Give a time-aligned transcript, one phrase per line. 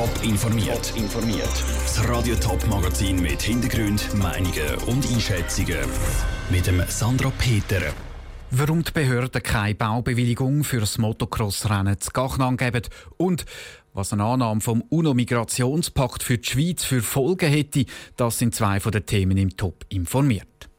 [0.00, 0.94] Top informiert.
[0.96, 1.64] informiert.
[1.82, 5.76] Das Radio Top Magazin mit Hintergrund, Meinungen und Einschätzungen
[6.48, 7.82] mit dem Sandra Peter.
[8.50, 12.80] Warum die Behörden keine Baubewilligung für das Motocross-Rennen zu Gachnang geben
[13.18, 13.44] und
[13.92, 17.84] was eine Annahme vom UNO-Migrationspakt für die Schweiz für Folgen hätte,
[18.16, 20.70] das sind zwei von den Themen im Top informiert.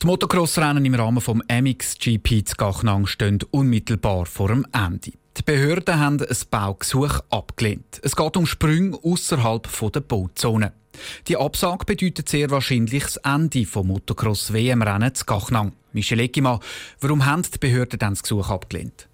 [0.00, 1.26] Die Motocross-Rennen im Rahmen des
[1.60, 5.10] MXGP zu Gachnang stehen unmittelbar vor dem Ende.
[5.36, 8.00] Die Behörden haben ein Baugesuch abgelehnt.
[8.02, 10.72] Es geht um Sprünge außerhalb der Bauzone.
[11.28, 15.72] Die Absage bedeutet sehr wahrscheinlich das Ende des Motocross-WM-Rennen zu Gachnang.
[15.92, 16.58] Michel Eckimann,
[17.00, 19.08] warum haben die Behörden dann das Gesuch abgelehnt?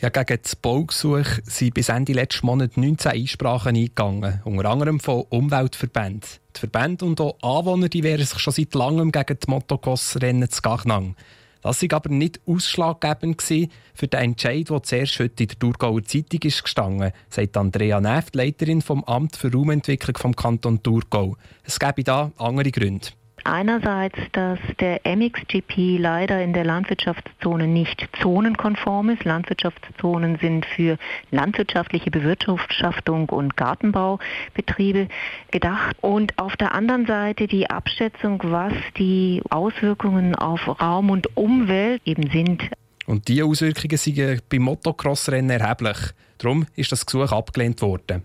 [0.00, 5.22] Ja, gegen das Baugesuch sind bis Ende letzten Monat 19 Einsprachen eingegangen, unter anderem von
[5.30, 6.28] Umweltverbänden.
[6.54, 10.60] Die Verbände und auch Anwohner die wehren sich schon seit langem gegen die Motocross-Rennen zu
[10.60, 11.16] Gachnang.
[11.62, 16.40] Das war aber nicht ausschlaggebend für den Entscheid, der zuerst heute in der Thurgauer Zeitung
[16.42, 21.36] ist gestanden, sagt Andrea Neft, Leiterin vom Amt für Raumentwicklung vom Kanton Thurgau.
[21.64, 23.08] Es gäbe da andere Gründe.
[23.48, 29.24] Einerseits, dass der MXGP leider in der Landwirtschaftszone nicht zonenkonform ist.
[29.24, 30.98] Landwirtschaftszonen sind für
[31.30, 35.06] landwirtschaftliche Bewirtschaftung und Gartenbaubetriebe
[35.52, 35.96] gedacht.
[36.00, 42.28] Und auf der anderen Seite die Abschätzung, was die Auswirkungen auf Raum und Umwelt eben
[42.30, 42.68] sind.
[43.06, 45.98] Und diese Auswirkungen sind beim Motocross-Rennen erheblich.
[46.38, 48.24] Darum ist das Gesuch abgelehnt worden.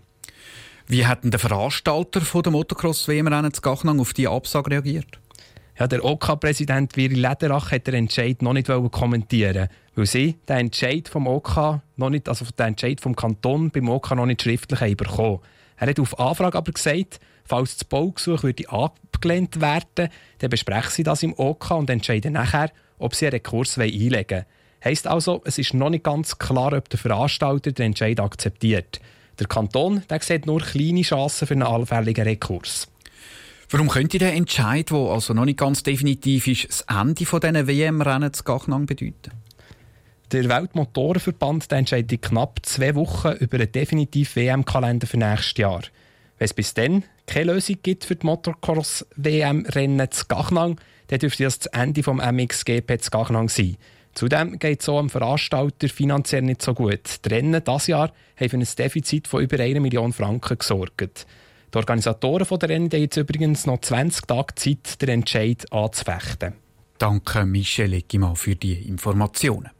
[0.92, 5.18] Wie hat der Veranstalter der Motocross-WM-Rennen zu Gachnang auf diese Absage reagiert?
[5.78, 11.08] Ja, der OK-Präsident Viri Lederach hat den Entscheid noch nicht kommentieren weil sie den Entscheid
[11.08, 15.38] vom OK noch nicht, also den Entscheid vom Kanton beim OK noch nicht schriftlich bekommen.
[15.78, 21.04] Er hat auf Anfrage aber gesagt, falls das Baugesuch würde abgelehnt werden, dann besprechen sie
[21.04, 24.44] das im OK und entscheiden nachher, ob sie einen Rekurs einlegen wollen.
[24.84, 29.00] Heißt also, es ist noch nicht ganz klar, ob der Veranstalter den Entscheid akzeptiert.
[29.38, 32.88] Der Kanton der sieht nur kleine Chancen für einen allfälligen Rekurs.
[33.70, 38.32] Warum könnte der Entscheid, der also noch nicht ganz definitiv ist, das Ende dieser WM-Rennen
[38.32, 39.32] zu Gachnang bedeuten?
[40.30, 45.82] Der Weltmotorenverband entscheidet knapp zwei Wochen über einen definitiven WM-Kalender für nächstes Jahr.
[46.38, 51.58] Wenn es bis dann keine Lösung gibt für die Motocross-WM-Rennen zu Gachnang, dann dürfte das
[51.58, 53.76] das Ende des MXGP zu Gachnang sein.
[54.14, 57.24] Zudem geht es auch am Veranstalter finanziell nicht so gut.
[57.24, 61.26] Die Rennen dieses Jahr haben für ein Defizit von über 1 Million Franken gesorgt.
[61.72, 66.54] Die Organisatoren der Rennen haben jetzt übrigens noch 20 Tage Zeit, den Entscheid anzufechten.
[66.98, 69.70] Danke, Michel Eckimann, für die Informationen.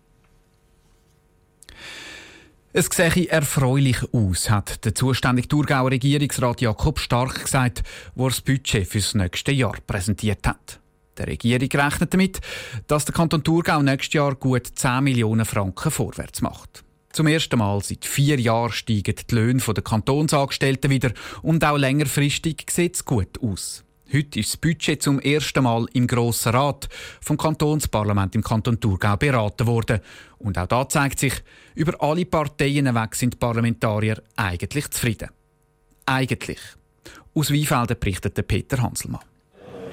[2.74, 7.82] Es sehe erfreulich aus, hat der zuständige Thurgauer Regierungsrat Jakob Stark gesagt,
[8.14, 10.80] wo er das Budget für das nächste Jahr präsentiert hat.
[11.18, 12.40] Der Regierung rechnet damit,
[12.86, 16.84] dass der Kanton Thurgau nächstes Jahr gut 10 Millionen Franken vorwärts macht.
[17.12, 21.12] Zum ersten Mal seit vier Jahren steigen die Löhne der Kantonsangestellten wieder
[21.42, 23.84] und auch längerfristig sieht es gut aus.
[24.10, 26.88] Heute ist das Budget zum ersten Mal im Grossen Rat
[27.20, 30.00] vom Kantonsparlament im Kanton Thurgau beraten worden.
[30.38, 31.32] Und auch da zeigt sich,
[31.74, 35.30] über alle Parteien hinweg sind die Parlamentarier eigentlich zufrieden.
[36.04, 36.60] Eigentlich.
[37.34, 39.31] Aus Weinfelden berichtet Peter Hanselmann.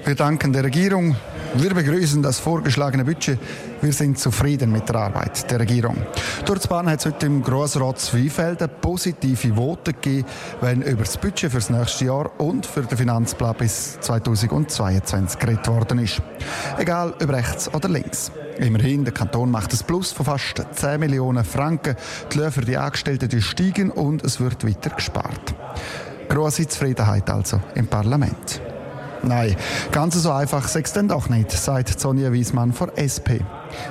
[0.04, 1.14] Wir danken der Regierung.
[1.54, 3.38] Wir begrüßen das vorgeschlagene Budget.
[3.82, 5.96] Wir sind zufrieden mit der Arbeit der Regierung.
[6.46, 10.26] Durch die Bahn hat es heute im Grossrat Zweifelden positive Voten gegeben,
[10.60, 15.68] wenn über das Budget für das nächste Jahr und für den Finanzplan bis 2022 geredet
[15.68, 16.22] worden ist.
[16.78, 18.32] Egal ob rechts oder links.
[18.58, 21.96] Immerhin, der Kanton macht ein Plus von fast 10 Millionen Franken.
[22.32, 25.54] Die Löhne für die Angestellten steigen und es wird weiter gespart.
[26.28, 28.60] Grosse Zufriedenheit also im Parlament.
[29.22, 29.56] Nein,
[29.92, 33.44] ganz so einfach sei es denn doch nicht, sagt Sonja Wiesmann von SP.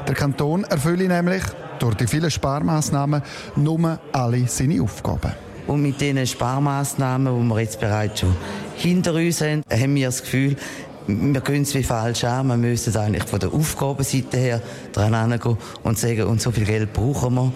[0.07, 1.43] Der Kanton erfülle nämlich
[1.79, 3.21] durch die vielen Sparmaßnahmen
[3.55, 5.31] nur alle seine Aufgaben.
[5.67, 8.35] Und mit diesen Sparmaßnahmen, die wir jetzt bereits schon
[8.75, 10.55] hinter uns haben, haben wir das Gefühl,
[11.05, 12.47] wir gehen es wie falsch an.
[12.47, 14.61] Wir müssen eigentlich von der Aufgabenseite her
[14.93, 17.51] dran gehen und sagen, und so viel Geld brauchen wir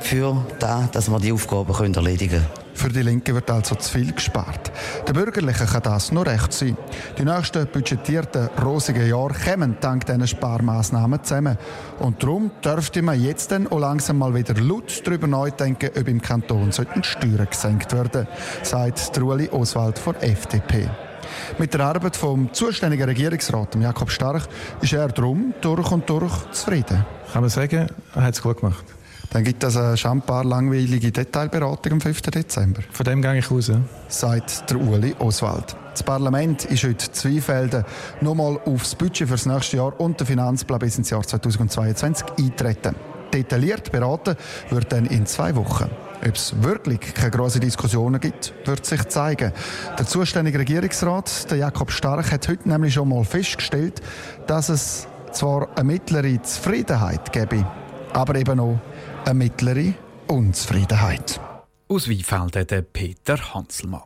[0.00, 2.61] für das, dass wir die Aufgaben erledigen können.
[2.82, 4.72] Für die Linke wird also zu viel gespart.
[5.06, 6.76] Der Bürgerlichen kann das nur recht sein.
[7.16, 11.58] Die nächsten budgetierten rosigen Jahre kommen dank diesen Sparmaßnahmen zusammen.
[12.00, 16.20] Und darum dürfte man jetzt dann auch langsam mal wieder laut darüber nachdenken, ob im
[16.20, 18.26] Kanton die Steuern gesenkt werden,
[18.64, 20.90] sagt Ueli Oswald von FDP.
[21.58, 24.48] Mit der Arbeit vom zuständigen Regierungsrat Jakob Stark
[24.80, 27.06] ist er darum durch und durch zufrieden.
[27.32, 27.86] Kann man sagen,
[28.16, 28.84] er hat es gut gemacht.
[29.32, 32.20] Dann gibt es eine schon langweilige Detailberatung am 5.
[32.22, 32.82] Dezember.
[32.90, 33.72] Von dem gehe ich raus.
[34.08, 35.74] Sagt der Uli Oswald.
[35.92, 37.84] Das Parlament ist heute Zweifelden
[38.20, 42.26] nochmal auf das Budget für das nächste Jahr und den Finanzplan bis ins Jahr 2022
[42.38, 42.94] eintreten.
[43.32, 44.36] Detailliert beraten
[44.68, 45.88] wird dann in zwei Wochen.
[46.20, 49.52] Ob es wirklich keine grossen Diskussionen gibt, wird sich zeigen.
[49.98, 54.02] Der zuständige Regierungsrat, der Jakob Stark, hat heute nämlich schon mal festgestellt,
[54.46, 57.66] dass es zwar eine mittlere Zufriedenheit gäbe,
[58.12, 58.78] aber eben auch
[59.24, 59.94] eine mittlere
[60.28, 61.40] Unzufriedenheit.
[61.88, 64.02] Aus Weinfelden der Peter Hanselmann.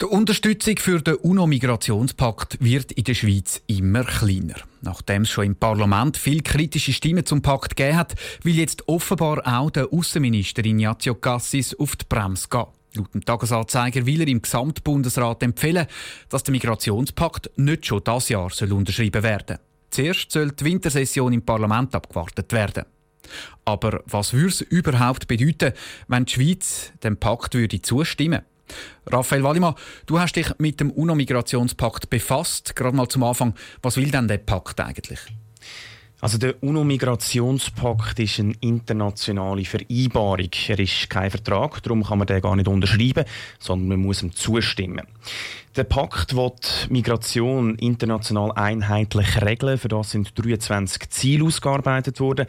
[0.00, 4.56] Die Unterstützung für den UNO-Migrationspakt wird in der Schweiz immer kleiner.
[4.80, 9.46] Nachdem es schon im Parlament viel kritische Stimmen zum Pakt gegeben hat, will jetzt offenbar
[9.46, 12.66] auch der Außenminister Ignazio Cassis auf die Bremse gehen.
[12.94, 15.86] Laut dem Tagesanzeiger will er im Gesamtbundesrat empfehlen,
[16.28, 19.58] dass der Migrationspakt nicht schon das Jahr soll unterschrieben werden
[19.92, 22.86] Zuerst soll die Wintersession im Parlament abgewartet werden.
[23.66, 25.74] Aber was würde es überhaupt bedeuten,
[26.08, 28.40] wenn die Schweiz dem Pakt würde zustimmen?
[29.06, 29.74] Raphael Wallimann,
[30.06, 32.74] du hast dich mit dem UNO-Migrationspakt befasst.
[32.74, 35.20] Gerade mal zum Anfang, was will denn der Pakt eigentlich?
[36.22, 40.50] Also der UNO-Migrationspakt ist eine internationale Vereinbarung.
[40.68, 43.24] Er ist kein Vertrag, darum kann man den gar nicht unterschreiben,
[43.58, 45.04] sondern man muss ihm zustimmen.
[45.74, 49.78] Der Pakt wird Migration international einheitlich regeln.
[49.78, 52.46] Für das sind 23 Ziele ausgearbeitet worden.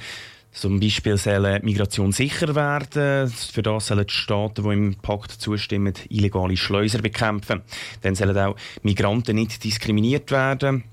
[0.52, 3.28] Zum Beispiel soll Migration sicher werden.
[3.28, 7.64] Für das sollen die Staaten, die im Pakt zustimmen, illegale Schleuser bekämpfen.
[8.04, 10.84] Dann sollen auch Migranten nicht diskriminiert werden.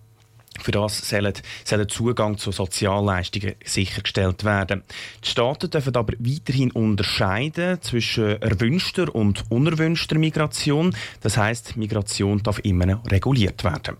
[0.62, 1.33] Für das soll,
[1.65, 4.83] soll Zugang zu Sozialleistungen sichergestellt werden.
[5.25, 10.95] Die Staaten dürfen aber weiterhin unterscheiden zwischen erwünschter und unerwünschter Migration.
[11.21, 13.97] Das heißt, Migration darf immer reguliert werden.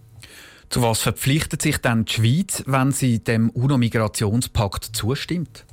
[0.69, 5.65] Zu was verpflichtet sich dann die Schweiz, wenn sie dem UNO-Migrationspakt zustimmt?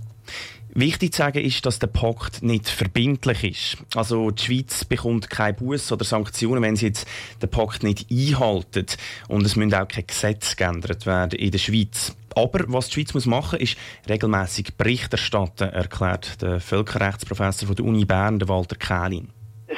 [0.80, 3.78] Wichtig zu sagen ist, dass der Pakt nicht verbindlich ist.
[3.96, 7.08] Also die Schweiz bekommt keine Buß oder Sanktionen, wenn sie jetzt
[7.42, 8.86] den Pakt nicht einhalten.
[9.28, 12.16] Und es müssen auch keine Gesetze geändert werden in der Schweiz.
[12.36, 13.78] Aber was die Schweiz muss machen muss, ist
[14.08, 19.30] regelmäßig Bericht erstatten, erklärt der Völkerrechtsprofessor von der Uni Bern, Walter Kählin.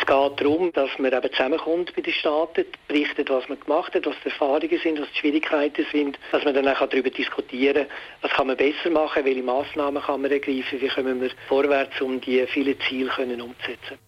[0.10, 4.08] Es geht darum, dass man eben zusammenkommt bei den Staaten, berichtet, was man gemacht hat,
[4.08, 7.88] was die Erfahrungen sind, was die Schwierigkeiten sind, dass man dann auch darüber diskutieren kann,
[8.24, 12.20] was kann man besser machen, welche Massnahmen kann man ergreifen, wie kommen wir vorwärts, um
[12.22, 14.00] die vielen Ziele können umzusetzen.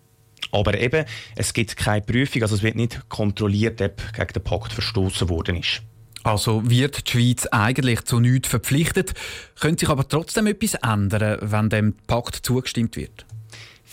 [0.52, 1.06] Aber eben,
[1.36, 5.58] es gibt keine Prüfung, also es wird nicht kontrolliert, ob gegen den Pakt verstoßen worden
[5.58, 5.84] ist.
[6.24, 9.14] Also wird die Schweiz eigentlich zu nichts verpflichtet,
[9.60, 13.24] könnte sich aber trotzdem etwas ändern, wenn dem Pakt zugestimmt wird?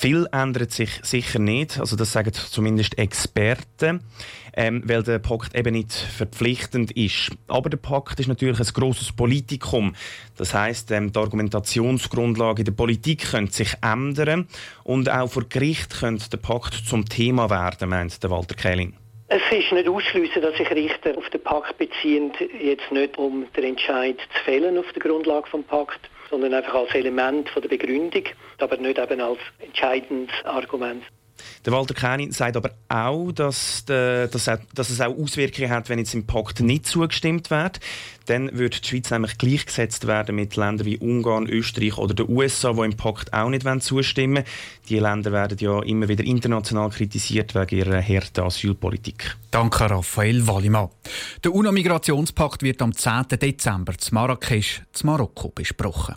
[0.00, 4.04] Viel ändert sich sicher nicht, also das sagen zumindest Experten,
[4.54, 7.32] ähm, weil der Pakt eben nicht verpflichtend ist.
[7.48, 9.96] Aber der Pakt ist natürlich ein grosses Politikum.
[10.36, 14.46] Das heißt, ähm, die Argumentationsgrundlage in der Politik könnte sich ändern
[14.84, 18.94] und auch vor Gericht könnte der Pakt zum Thema werden, meint der Walter Kelling.
[19.26, 22.30] Es ist nicht ausschließen, dass sich Richter auf den Pakt beziehen,
[22.62, 26.94] jetzt nicht um den Entscheid zu fällen auf der Grundlage vom Pakt, sondern einfach als
[26.94, 28.24] Element von der Begründung,
[28.58, 31.04] aber nicht eben als entscheidendes Argument.
[31.64, 35.98] Der Walter Käni sagt aber auch, dass, de, dass, dass, es auch Auswirkungen hat, wenn
[35.98, 37.80] jetzt im Pakt nicht zugestimmt wird.
[38.26, 42.74] Dann würde die Schweiz nämlich gleichgesetzt werden mit Ländern wie Ungarn, Österreich oder den USA,
[42.74, 44.46] die im Pakt auch nicht zustimmen wollen.
[44.88, 49.36] Diese Länder werden ja immer wieder international kritisiert wegen ihrer harten Asylpolitik.
[49.50, 50.90] Danke, Raphael Wallimann.
[51.42, 53.28] Der UNO-Migrationspakt wird am 10.
[53.40, 56.16] Dezember zu Marrakesch, zu Marokko, besprochen.